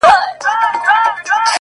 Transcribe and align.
زيرى 0.03 1.09
د 1.13 1.17
ژوند، 1.27 1.47